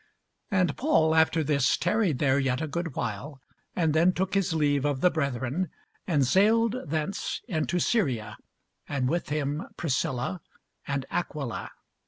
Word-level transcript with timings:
And 0.49 0.75
Paul 0.75 1.13
after 1.13 1.43
this 1.43 1.77
tarried 1.77 2.17
there 2.17 2.39
yet 2.39 2.59
a 2.59 2.65
good 2.67 2.95
while, 2.95 3.39
and 3.75 3.93
then 3.93 4.13
took 4.13 4.33
his 4.33 4.51
leave 4.51 4.83
of 4.83 5.01
the 5.01 5.11
brethren, 5.11 5.69
and 6.07 6.25
sailed 6.25 6.75
thence 6.87 7.39
into 7.47 7.77
Syria, 7.77 8.35
and 8.89 9.07
with 9.07 9.29
him 9.29 9.61
Priscilla 9.77 10.41
and 10.87 11.05
Aquila. 11.11 11.69